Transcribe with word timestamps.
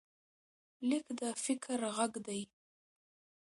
لیک 0.87 1.05
د 1.19 1.21
فکر 1.43 1.77
غږ 1.95 2.13
دی. 2.27 2.41